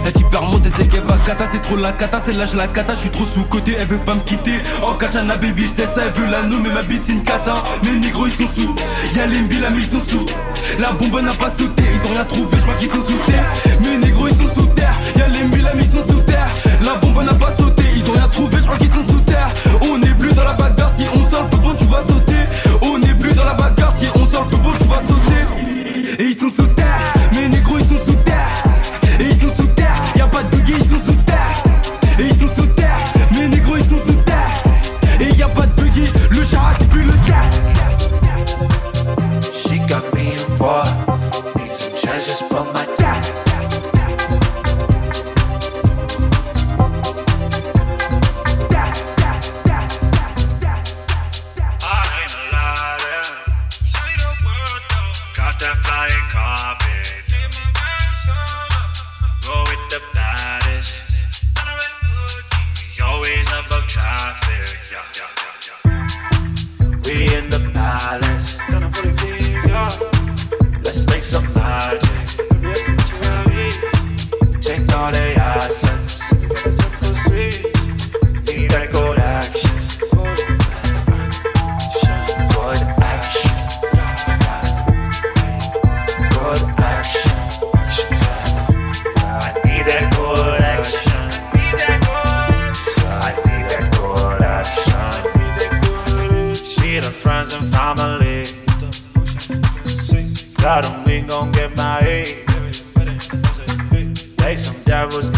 La 0.06 0.12
type 0.12 0.34
remonte, 0.34 0.62
elle 0.66 0.88
qu'elle 0.88 1.02
va 1.02 1.18
cata. 1.26 1.46
C'est 1.52 1.62
trop 1.62 1.76
la 1.76 1.92
cata, 1.94 2.22
c'est 2.26 2.34
là, 2.34 2.46
je 2.46 2.56
la 2.56 2.68
cata. 2.68 2.94
Je 2.94 3.00
suis 3.02 3.10
trop 3.10 3.26
sous 3.34 3.44
côté, 3.44 3.76
elle 3.80 3.88
veut 3.88 3.98
pas 3.98 4.16
me 4.16 4.22
quitter. 4.22 4.60
En 4.82 4.94
katana, 4.94 5.36
baby, 5.36 5.64
je 5.64 5.84
ça, 5.84 6.02
elle 6.06 6.14
veut 6.14 6.30
l'anneau, 6.30 6.58
mais 6.62 6.70
ma 6.70 6.82
bite, 6.82 7.04
c'est 7.06 7.14
une 7.14 7.24
cata. 7.24 7.56
Les 7.84 8.00
négros, 8.00 8.28
ils 8.28 8.32
sont 8.32 8.50
sous. 8.56 8.76
Y'a 9.16 9.26
les 9.26 9.42
mbila, 9.42 9.70
mais 9.70 9.82
ils 9.82 9.90
sont 9.90 10.02
sous. 10.08 10.26
La 10.80 10.92
bombe 10.92 11.22
n'a 11.22 11.34
pas 11.34 11.52
sauté, 11.58 11.84
ils 11.84 12.10
ont 12.10 12.14
rien 12.14 12.26
trouvé, 12.26 12.58
je 12.58 12.62
crois 12.62 12.76
qu'ils 12.76 12.90
sont 12.90 13.04
sous 13.08 13.20
terre. 13.26 13.46
Mes 13.82 13.98
négros, 13.98 14.28
ils 14.30 14.38
sont 14.38 14.54
sous 14.56 14.68
terre. 14.68 14.96
Y'a 15.18 15.28
les 15.28 15.44
mbila, 15.44 15.72
mais 15.76 15.84
ils 15.84 15.92
sont 15.92 16.06
sous 16.08 16.22
terre. 16.22 16.50
La 16.84 16.96
bombe 16.96 17.24
n'a 17.24 17.34
pas 17.34 17.54
sauté, 17.58 17.84
ils 17.96 18.10
ont 18.10 18.14
rien 18.14 18.28
trouvé, 18.28 18.58
je 18.58 18.64
crois 18.64 18.78
qu'ils 18.78 18.92
sont 18.92 19.06
sous 19.08 19.22
terre. 19.22 19.50
On 19.82 19.98
n'est 19.98 20.14
plus 20.14 20.34
dans 20.34 20.44
la 20.44 20.54
bagarre, 20.54 20.92
si 20.96 21.04
on 21.14 21.30
sort 21.30 21.44
le 21.44 21.50
peupon, 21.50 21.76
tu 21.78 21.86
vas 21.86 22.04
sauter. 22.08 22.44
On 22.82 22.98
n'est 22.98 23.14
plus 23.14 23.34
dans 23.34 23.46
la 23.46 23.54
bagarre, 23.54 23.94
si 23.98 24.06
on 24.16 24.26
sort 24.28 24.46
le 24.46 24.58
peupon, 24.58 24.72
tu 24.80 24.88
vas 24.88 25.02
sauter. 25.08 26.20
Et 26.20 26.26
ils 26.26 26.36
sont 26.36 26.50
sous 26.50 26.68
terre, 26.68 26.89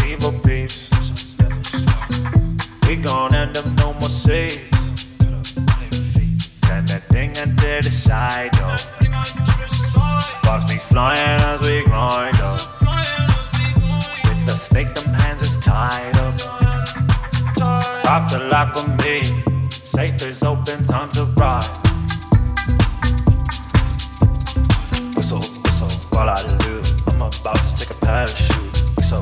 evil. 0.06 0.32
We 2.86 2.96
gon' 2.96 3.34
end 3.34 3.56
up 3.56 3.66
no 3.66 3.94
more 3.94 4.08
seats. 4.08 4.72
That 6.92 7.04
thing 7.08 7.32
the 7.84 7.90
side. 7.90 8.54
Sparks 10.20 10.64
be 10.70 10.76
flying 10.76 11.40
as 11.50 11.62
we 11.62 11.84
grind 11.84 12.38
up. 12.40 12.60
With 14.24 14.46
the 14.46 14.54
snake, 14.54 14.92
tied 15.58 16.16
up. 16.18 16.36
Drop 18.02 18.30
the 18.30 18.40
lock 18.50 18.76
me. 18.98 19.22
Safe 19.70 20.20
is 20.26 20.42
open, 20.42 20.84
time 20.84 21.10
to 21.12 21.24
ride. 21.24 21.68
Whistle, 25.16 25.40
whistle, 25.62 25.90
I. 26.28 26.42
I'm 27.08 27.22
about 27.22 27.56
to 27.56 27.74
take 27.76 27.90
a 27.90 27.98
parachute. 28.04 28.76
So, 29.02 29.20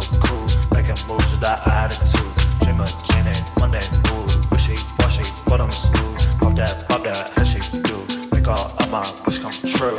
so, 0.00 0.16
cool. 0.20 0.46
Making 0.74 0.98
moves 1.08 1.30
with 1.32 1.40
that 1.40 1.66
attitude. 1.66 2.32
Dreamer, 2.60 2.86
Jenny, 3.04 3.36
Monday, 3.58 3.84
mood. 4.10 4.32
Wishy, 4.50 4.76
washy, 4.98 5.24
I'm 5.52 5.70
smooth. 5.70 6.40
Pop 6.40 6.54
that, 6.56 6.84
pop 6.88 7.02
that, 7.04 7.30
how 7.30 7.44
she 7.44 7.60
do. 7.82 8.04
Make 8.32 8.48
all 8.48 8.66
of 8.78 8.90
my 8.90 9.04
wish 9.24 9.38
come 9.38 9.52
true. 9.52 9.96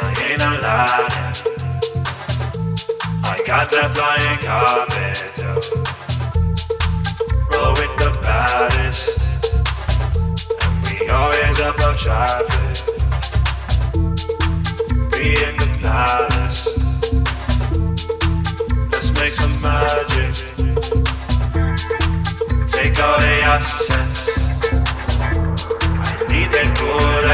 I 0.00 0.08
ain't 0.30 0.42
Aladdin. 0.42 1.34
I 3.24 3.42
got 3.46 3.70
that 3.70 3.90
flying 3.94 4.38
carpet. 4.46 5.26
Roll 7.52 7.72
with 7.74 7.94
the 7.98 8.10
baddest. 8.22 9.18
And 10.62 10.74
we 10.84 11.08
always 11.08 11.58
above 11.60 11.96
traffic. 11.96 12.76
Be 15.12 15.42
in 15.42 15.56
the 15.56 15.78
palace. 15.80 16.75
victory 22.96 23.60
sense. 23.60 24.30
I 24.72 26.24
need 26.32 26.48
that 26.52 26.68
good. 26.80 27.26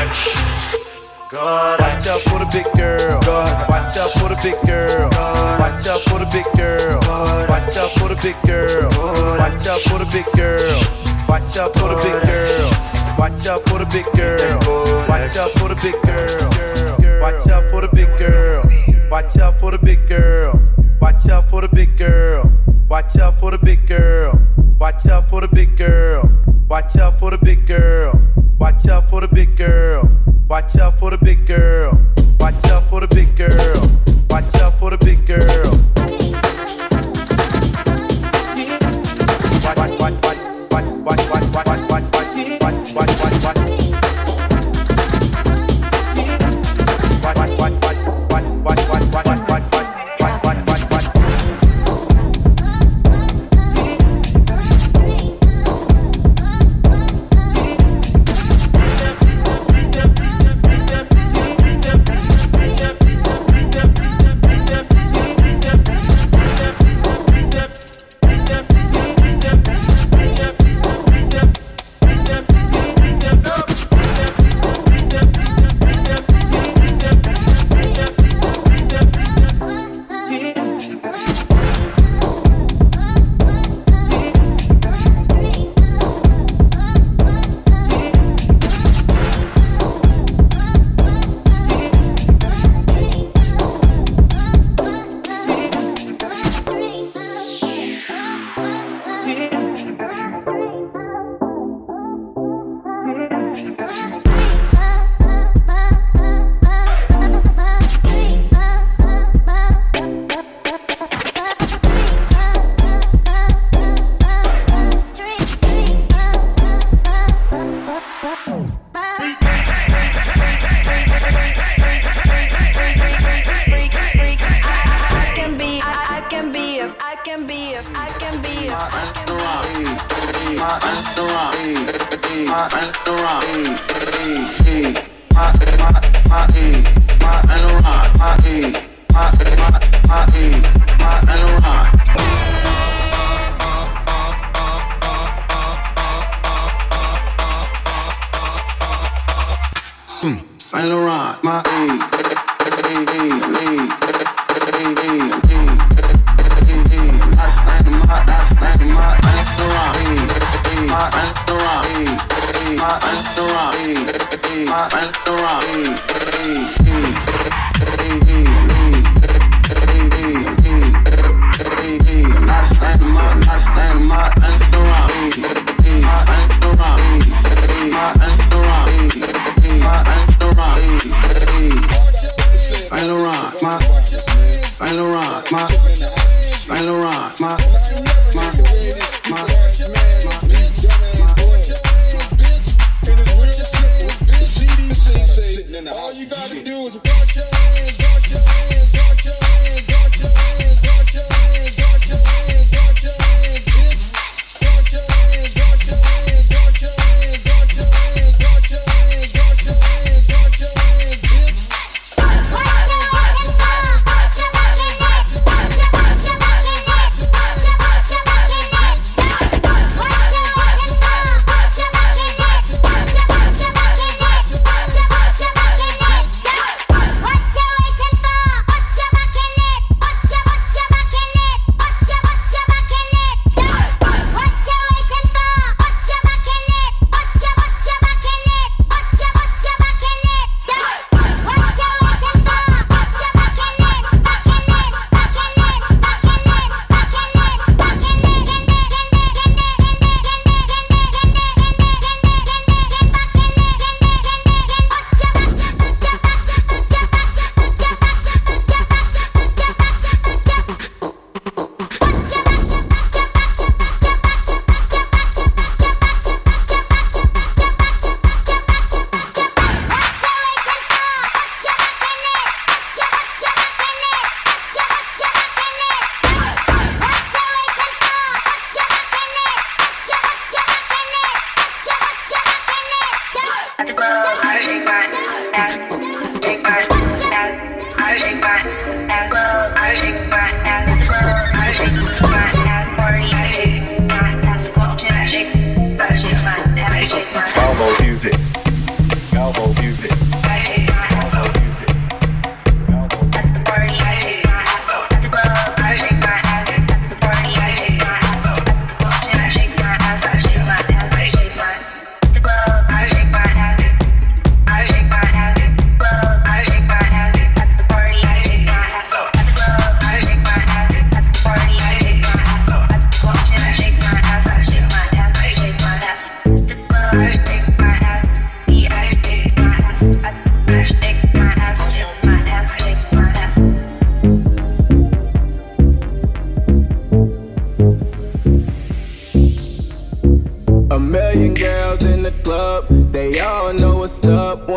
God, 1.31 1.81
watch 1.81 2.07
out 2.07 2.20
for 2.22 2.38
the 2.38 2.48
big 2.53 2.66
girl. 2.77 3.20
God, 3.22 3.68
watch 3.68 3.96
out 3.96 4.11
for 4.12 4.29
the 4.29 4.37
big 4.42 4.59
girl. 4.66 5.11
God, 5.11 5.61
watch 5.61 5.87
out 5.87 6.01
for 6.03 6.18
the 6.18 6.27
big 6.27 6.44
girl. 6.57 7.01
God, 7.01 7.48
watch 7.48 7.77
out 7.77 7.90
for 7.90 8.09
the 8.09 8.16
big 8.20 8.37
girl. 8.44 8.90
God, 8.90 9.38
watch 9.38 9.66
out 9.66 9.81
for 9.81 9.98
the 9.98 10.07
big 10.12 10.27
girl. 10.35 10.83
Watch 11.29 11.57
out 11.57 11.72
for 11.75 11.88
the 11.88 11.96
big 12.03 12.20
girl. 12.27 12.70
Watch 13.18 13.46
out 13.46 13.62
for 13.68 13.79
the 13.79 13.87
big 13.87 14.05
girl. 14.12 15.09
Watch 15.09 15.37
out 15.37 15.51
for 15.53 15.68
the 15.68 15.77
big 15.77 15.96
girl. 16.03 16.51
Watch 17.20 17.48
out 17.48 17.64
for 17.70 17.81
the 17.81 17.88
big 17.88 18.09
girl. 18.18 18.62
Watch 19.11 19.38
out 19.38 19.61
for 19.61 19.70
the 19.70 19.79
big 19.79 20.09
girl. 20.09 20.61
Watch 21.01 21.29
out 21.29 21.48
for 21.48 21.61
the 21.61 21.68
big 21.68 21.96
girl. 21.96 22.53
Watch 22.90 23.16
out 23.16 23.38
for 23.40 23.51
the 23.51 23.59
big 23.59 23.87
girl. 23.87 24.38
Watch 24.83 25.07
out 25.07 25.31
for 25.31 25.40
the 25.40 25.47
big 25.47 25.77
girl. 25.77 26.29
Watch 26.68 26.97
out 26.97 27.16
for 27.21 27.31
the 27.31 27.38
big 27.38 27.68
girl. 27.68 28.21
Watch 28.59 28.88
out 28.88 29.09
for 29.09 29.21
the 29.21 29.29
big 29.29 29.57
girl. 29.57 30.11
Watch 30.49 30.75
out 30.75 30.99
for 30.99 31.12
the 31.12 31.18
big 31.18 31.47
girl. 31.47 32.05
Watch 32.40 32.64
out 32.64 32.90
for 32.90 32.99
the 32.99 33.07
big 33.07 33.37
girl. 33.37 33.81
Watch 34.29 34.53
out 34.57 34.77
for 34.81 34.90
the 34.90 34.99
big 34.99 35.25
girl. 35.25 35.91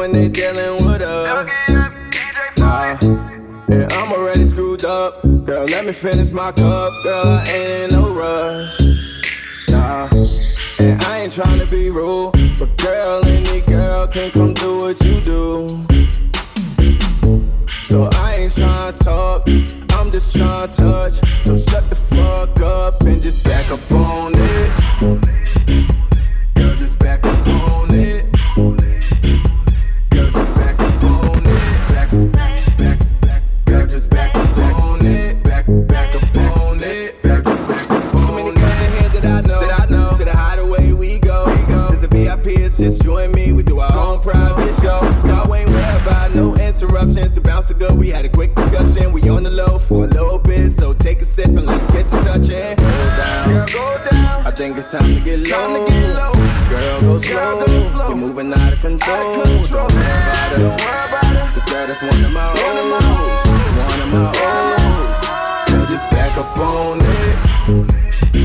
When 0.05 0.21
they 0.21 0.29
dealing 0.29 0.85
with 0.85 1.01
us. 1.01 1.49
Nah, 2.57 2.97
and 3.69 3.91
I'm 3.91 4.11
already 4.11 4.45
screwed 4.45 4.85
up. 4.85 5.21
Girl, 5.45 5.65
let 5.65 5.83
me 5.85 5.93
finish 5.93 6.31
my 6.31 6.51
cup. 6.51 6.93
Girl, 7.03 7.25
I 7.25 7.43
ain't 7.47 7.91
in 7.93 7.99
no 7.99 8.13
rush. 8.13 8.81
Nah, 9.69 10.07
and 10.79 11.01
I 11.01 11.21
ain't 11.21 11.31
trying 11.31 11.59
to 11.59 11.65
be 11.65 11.89
rude. 11.89 12.33
But 12.59 12.77
girl, 12.77 13.25
any 13.25 13.61
girl 13.61 14.07
can 14.07 14.29
come 14.31 14.53
do 14.53 14.77
what 14.77 15.03
you 15.03 15.21
do. 15.21 15.67
So 17.83 18.07
I 18.13 18.35
ain't 18.35 18.53
tryna 18.53 19.03
talk, 19.03 19.47
I'm 19.97 20.11
just 20.11 20.35
tryna 20.35 20.71
touch. 20.71 21.13
So 21.43 21.57
shut 21.57 21.89
the 21.89 21.95
fuck 21.95 22.61
up 22.61 23.01
and 23.01 23.21
just 23.21 23.43
back 23.43 23.71
up 23.71 23.91
on 23.91 24.14
think 54.75 54.79
it's 54.79 54.89
time 54.89 55.15
to 55.15 55.21
get 55.21 55.39
low. 55.39 55.45
Time 55.45 55.85
to 55.85 55.91
get 55.91 56.15
low. 56.15 56.33
Girl, 56.69 57.01
go 57.01 57.19
slow. 57.19 57.35
Girl, 57.35 57.67
go 57.67 57.79
slow. 57.79 58.07
You're 58.09 58.17
moving 58.17 58.53
out 58.53 58.73
of 58.73 58.81
control. 58.81 59.15
Out 59.15 59.37
of 59.37 59.43
control. 59.43 59.87
Don't 59.87 59.95
worry 59.95 60.05
about 60.05 60.51
it. 60.51 60.59
About 60.59 61.57
it. 61.57 61.65
Girl, 61.65 61.87
that's 61.87 62.01
one 62.01 62.23
of 62.23 62.31
my 62.33 62.47
one 62.63 62.77
of 62.77 62.87
my 62.91 62.99
hoes. 63.01 63.45
One 63.89 64.01
of 64.01 64.09
my 64.13 64.25
hoes. 64.35 65.71
Girl, 65.71 65.85
just 65.87 66.09
back 66.11 66.37
up 66.37 66.57
on 66.57 66.99
it. 67.01 68.44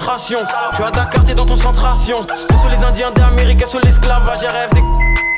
Concentrations. 0.00 0.46
Je 0.70 0.76
suis 0.76 0.84
à 0.84 0.90
t'es 1.26 1.34
dans 1.34 1.46
ton 1.46 1.56
centration. 1.56 2.22
sur 2.22 2.68
les 2.70 2.84
Indiens 2.84 3.10
d'Amérique, 3.10 3.66
sur 3.66 3.80
l'esclavage, 3.80 4.40
rêve 4.40 4.70
des. 4.72 5.29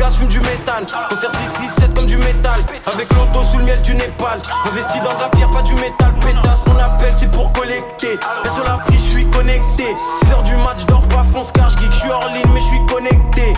Gaz, 0.00 0.16
fume 0.16 0.28
du 0.28 0.40
méthane. 0.40 0.86
Concert 1.10 1.30
667 1.30 1.94
comme 1.94 2.06
du 2.06 2.16
métal. 2.16 2.64
Avec 2.90 3.06
l'auto 3.12 3.44
sous 3.52 3.58
le 3.58 3.64
miel 3.64 3.82
du 3.82 3.94
Népal. 3.94 4.40
Investi 4.66 4.98
dans 5.00 5.14
de 5.14 5.20
la 5.20 5.28
pierre, 5.28 5.50
pas 5.50 5.60
du 5.60 5.74
métal. 5.74 6.14
Pétasse, 6.20 6.66
mon 6.66 6.78
appel, 6.78 7.12
c'est 7.18 7.30
pour 7.30 7.52
collecter. 7.52 8.18
Sur 8.54 8.64
la 8.64 8.78
prise, 8.78 9.04
je 9.04 9.10
suis 9.10 9.30
connecté. 9.30 9.94
6h 10.24 10.42
du 10.44 10.56
match, 10.56 10.86
dors 10.86 11.06
pas, 11.08 11.22
fonce 11.34 11.52
car 11.52 11.68
geek. 11.76 11.92
Je 11.92 11.98
suis 11.98 12.10
hors 12.10 12.28
ligne, 12.28 12.50
mais 12.54 12.60
je 12.60 12.64
suis 12.64 12.86
connecté. 12.86 13.52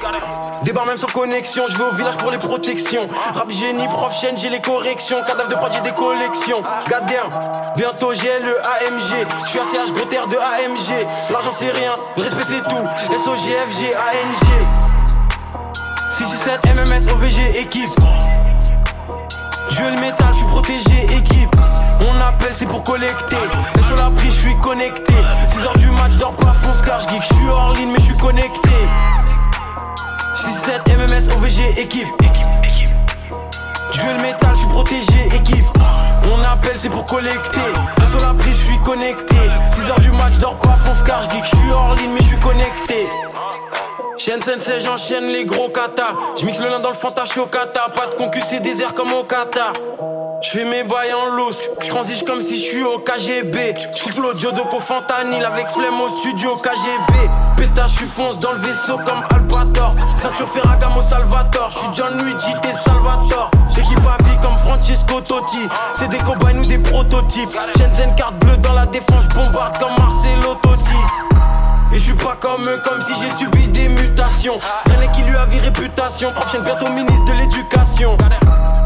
Débarre 0.64 0.86
même 0.86 0.98
sans 0.98 1.06
connexion, 1.06 1.62
je 1.68 1.76
vais 1.76 1.84
au 1.84 1.92
village 1.92 2.16
pour 2.16 2.32
les 2.32 2.38
protections. 2.38 3.06
Rap 3.36 3.48
génie, 3.48 3.86
prof 3.86 4.12
chaîne, 4.12 4.36
j'ai 4.36 4.48
les 4.48 4.60
corrections. 4.60 5.18
Cadavre 5.28 5.48
de 5.48 5.54
prod, 5.54 5.70
j'ai 5.72 5.80
des 5.80 5.94
collections. 5.94 6.62
Goddamn, 6.88 7.28
bientôt 7.76 8.12
j'ai 8.14 8.40
le 8.40 8.58
AMG. 8.58 9.28
Je 9.44 9.48
suis 9.48 9.60
ACH, 9.60 9.92
gros 9.94 10.06
terre 10.06 10.26
de 10.26 10.36
AMG. 10.36 11.06
L'argent 11.30 11.52
c'est 11.52 11.70
rien, 11.70 11.96
le 12.16 12.22
respect 12.24 12.42
c'est 12.48 12.68
tout. 12.68 12.84
SOGFG, 13.24 13.94
ANG. 13.94 14.91
667 16.18 16.74
MMS 16.74 17.12
OVG 17.12 17.58
équipe. 17.58 17.90
Dieu 19.70 19.84
le 19.94 20.00
métal, 20.00 20.28
je 20.32 20.36
suis 20.36 20.46
protégé 20.46 21.04
équipe. 21.16 21.56
Mon 22.00 22.14
appel 22.16 22.52
c'est 22.54 22.66
pour 22.66 22.82
collecter. 22.82 23.36
Et 23.78 23.82
sur 23.82 23.96
la 23.96 24.10
prise, 24.10 24.34
je 24.34 24.40
suis 24.40 24.56
connecté. 24.56 25.14
6h 25.48 25.78
du 25.78 25.90
match, 25.90 26.12
dors 26.18 26.36
pas, 26.36 26.54
fonce 26.62 26.82
car 26.82 27.00
je 27.00 27.08
geek. 27.08 27.22
Je 27.22 27.34
suis 27.34 27.48
hors 27.48 27.72
ligne, 27.72 27.90
mais 27.92 27.98
je 27.98 28.04
suis 28.04 28.16
connecté. 28.16 28.70
6-7 30.66 30.96
MMS 30.96 31.34
OVG 31.34 31.80
équipe. 31.80 32.08
Dieu 33.94 34.12
le 34.16 34.22
métal, 34.22 34.50
je 34.52 34.58
suis 34.58 34.68
protégé 34.68 35.26
équipe. 35.34 35.64
Mon 36.26 36.40
appel 36.42 36.76
c'est 36.78 36.90
pour 36.90 37.06
collecter. 37.06 37.72
Là 37.98 38.06
sur 38.06 38.20
la 38.20 38.34
prise, 38.34 38.56
je 38.58 38.64
suis 38.64 38.78
connecté. 38.80 39.31
Sensei, 44.60 44.80
j'enchaîne 44.80 45.26
les 45.28 45.44
gros 45.44 45.68
katas. 45.68 46.14
Je 46.38 46.44
mixe 46.44 46.58
le 46.60 46.68
lin 46.68 46.80
dans 46.80 46.90
le 46.90 46.96
fanta, 46.96 47.24
je 47.24 47.32
suis 47.32 47.40
au 47.40 47.46
kata. 47.46 47.82
Pas 47.96 48.06
de 48.06 48.14
concu, 48.16 48.40
c'est 48.48 48.60
désert 48.60 48.94
comme 48.94 49.12
au 49.12 49.22
kata. 49.22 49.72
Je 50.42 50.50
fais 50.50 50.64
mes 50.64 50.82
bails 50.82 51.14
en 51.14 51.26
loose, 51.36 51.60
je 51.80 51.88
transige 51.88 52.24
comme 52.24 52.42
si 52.42 52.60
je 52.60 52.68
suis 52.68 52.82
au 52.82 52.98
KGB. 52.98 53.74
Je 53.94 54.02
coupe 54.02 54.16
l'audio 54.16 54.50
de 54.50 54.60
Fantanil 54.80 55.44
avec 55.44 55.68
flemme 55.68 56.00
au 56.00 56.18
studio 56.18 56.56
KGB. 56.56 57.30
Pétage, 57.56 57.92
je 57.92 57.96
suis 57.98 58.06
fonce 58.06 58.38
dans 58.40 58.52
le 58.52 58.58
vaisseau 58.58 58.98
comme 58.98 59.22
Albator. 59.32 59.94
Ceinture 60.20 60.48
Ferragamo 60.48 61.02
Salvatore, 61.02 61.70
je 61.70 61.78
suis 61.78 61.88
John 61.94 62.24
Luigi, 62.24 62.52
t'es 62.60 62.72
Salvatore. 62.84 63.50
Équipe 63.70 64.00
à 64.00 64.22
vie 64.24 64.36
comme 64.42 64.58
Francesco 64.58 65.20
Totti. 65.20 65.68
C'est 65.94 66.08
des 66.08 66.18
cobayes 66.18 66.58
ou 66.58 66.66
des 66.66 66.78
prototypes. 66.78 67.56
Shenzhen 67.78 68.14
carte 68.16 68.34
bleue 68.40 68.56
dans 68.56 68.72
la 68.72 68.86
défense, 68.86 69.28
bombarde 69.28 69.78
comme 69.78 69.94
Marcelo 69.96 70.56
Totti. 70.62 71.41
Et 71.92 71.96
je 71.96 72.02
suis 72.02 72.14
pas 72.14 72.36
comme 72.40 72.62
eux, 72.62 72.82
comme 72.84 73.00
si 73.02 73.12
j'ai 73.20 73.30
subi 73.36 73.66
des 73.68 73.88
mutations. 73.88 74.58
Rien 74.86 75.08
qui 75.12 75.22
lui 75.22 75.36
a 75.36 75.44
vie 75.46 75.60
réputation. 75.60 76.30
Prochaine 76.32 76.62
bientôt 76.62 76.88
ministre 76.88 77.24
de 77.26 77.32
l'éducation. 77.32 78.16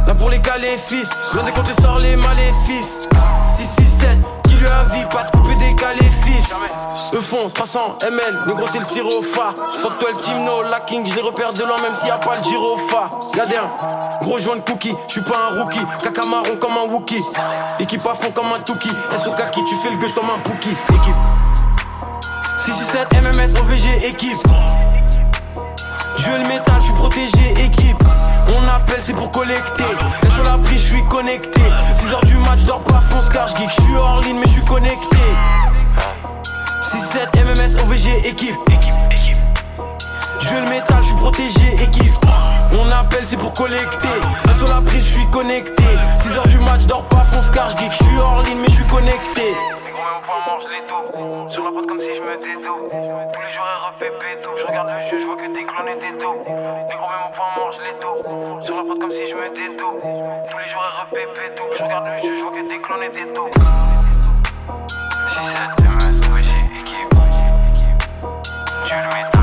Là 0.07 0.14
pour 0.14 0.31
les 0.31 0.40
caléfis, 0.40 1.05
loin 1.35 1.42
des 1.42 1.53
comptes 1.53 1.66
les 1.69 1.83
sorts 1.83 1.99
les 1.99 2.14
maléfices. 2.16 3.09
667, 3.51 4.19
qui 4.45 4.55
lui 4.55 4.69
a 4.69 4.85
vie, 4.85 5.05
pas 5.11 5.25
de 5.25 5.37
couper 5.37 5.55
des 5.57 5.75
caléfis. 5.75 6.53
Eux 7.12 7.21
font 7.21 7.49
300 7.51 7.99
ml, 8.03 8.42
négro 8.47 8.66
c'est 8.71 8.79
le 8.79 8.87
sirofa. 8.87 9.55
Fuck 9.81 10.01
12 10.01 10.21
team 10.21 10.45
no 10.45 10.62
lacking, 10.62 11.09
je 11.09 11.14
les 11.14 11.23
repère 11.23 11.53
de 11.53 11.61
loin 11.61 11.77
même 11.83 11.95
s'il 11.95 12.09
y 12.09 12.11
a 12.11 12.19
pas 12.19 12.37
le 12.37 12.42
gyrofa. 12.45 13.09
Gardien, 13.35 13.71
gros 14.21 14.38
joint 14.38 14.57
de 14.57 14.61
cookie, 14.61 14.95
je 15.09 15.21
suis 15.21 15.23
pas 15.23 15.51
un 15.51 15.61
rookie. 15.61 15.85
Caca 16.03 16.25
marron 16.25 16.57
comme 16.61 16.77
un 16.77 16.92
Wookie. 16.92 17.23
Équipe 17.81 18.07
à 18.07 18.14
fond 18.14 18.31
comme 18.33 18.53
un 18.53 18.61
Tuki. 18.61 18.90
SOKaki, 19.25 19.64
tu 19.64 19.75
fais 19.77 19.90
le 19.90 19.97
gueule 19.97 20.12
comme 20.12 20.31
un 20.31 20.38
Pookie. 20.38 20.71
Équipe. 20.71 21.56
667 22.66 23.22
MMS 23.22 23.61
OVG 23.61 24.09
équipe. 24.09 24.38
Dieu 26.18 26.33
le 26.37 26.48
métal, 26.48 26.74
je 26.81 26.87
suis 26.87 26.94
protégé 26.94 27.52
équipe. 27.64 28.02
Mon 28.48 28.66
appel 28.66 28.98
c'est 29.05 29.12
pour 29.12 29.31
collecter. 29.31 29.85
Et 30.24 30.31
sur 30.31 30.42
la 30.42 30.59
prise, 30.59 30.81
je 30.81 30.94
suis 30.94 31.05
connecté. 31.05 31.61
6h 31.61 32.26
du 32.26 32.38
match, 32.38 32.64
dors 32.66 32.83
pas, 32.83 33.00
fonce 33.09 33.29
car 33.29 33.46
je 33.46 33.55
geek. 33.55 33.70
Je 33.70 33.83
suis 33.83 33.94
hors 33.94 34.20
ligne, 34.22 34.38
mais 34.40 34.46
je 34.46 34.50
suis 34.50 34.64
connecté. 34.64 35.16
6-7 36.83 37.44
MMS 37.44 37.81
OVG 37.85 38.26
équipe. 38.26 38.57
Dieu 40.40 40.61
le 40.64 40.68
métal, 40.68 40.98
je 41.02 41.07
suis 41.07 41.16
protégé 41.16 41.74
équipe. 41.81 42.14
Mon 42.72 42.90
appel 42.90 43.24
c'est 43.29 43.37
pour 43.37 43.52
collecter. 43.52 44.09
Et 44.50 44.55
sur 44.55 44.66
la 44.66 44.81
prise, 44.81 45.07
je 45.07 45.12
suis 45.12 45.26
connecté. 45.26 45.85
6h 46.27 46.49
du 46.49 46.59
match, 46.59 46.87
dors 46.87 47.05
pas, 47.05 47.25
fonce 47.33 47.51
car 47.51 47.71
je 47.71 47.77
geek. 47.79 47.93
Je 47.93 48.05
suis 48.05 48.19
hors 48.19 48.43
ligne, 48.43 48.59
mais 48.59 48.69
je 48.69 48.75
suis 48.75 48.87
connecté. 48.87 49.55
Sur 51.51 51.62
la 51.65 51.71
porte 51.71 51.87
comme 51.87 52.01
si 52.01 52.15
je 52.15 52.21
me 52.21 52.37
dédouble. 52.43 52.89
Tous 52.91 53.41
les 53.41 53.51
jours, 53.51 53.65
repépé 53.87 54.43
tout. 54.43 54.51
Je 54.59 54.67
regarde 54.67 54.89
le 54.89 55.01
jeu, 55.09 55.21
je 55.21 55.27
vois 55.27 55.37
que 55.37 55.47
des 55.55 55.65
clones 55.65 55.89
et 55.89 56.01
des 56.01 56.19
dos. 56.19 56.35
Les 56.45 56.97
gros, 56.97 57.09
même 57.09 57.27
au 57.27 57.33
point 57.33 57.47
mort, 57.57 57.71
je 57.73 57.81
les 57.87 57.95
dos. 58.03 58.19
Sur 58.65 58.77
la 58.77 58.83
porte 58.83 58.99
comme 58.99 59.12
si 59.12 59.29
je 59.29 59.35
me 59.35 59.49
dédouble. 59.55 60.01
Tous 60.51 60.59
les 60.59 60.69
jours, 60.69 60.83
repépé 61.11 61.55
tout. 61.55 61.71
Je 61.73 61.83
regarde 61.83 62.07
le 62.07 62.19
jeu, 62.19 62.37
je 62.37 62.43
vois 62.43 62.53
que 62.53 62.69
des 62.69 62.81
clones 62.83 63.03
et 63.05 63.11
des 63.11 63.33
dos. 63.33 63.51
6-7 65.31 65.87
MS, 65.87 66.19
OVG, 66.27 66.51
équipe. 66.83 67.15
Dieu 68.87 68.97
le 68.97 69.36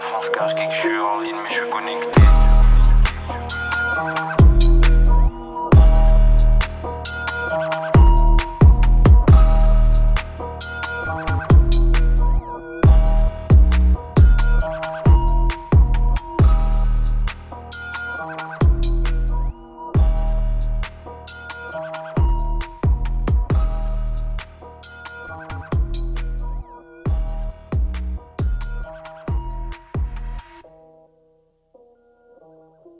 Afro-afro-afro-afro-afro 0.00 0.89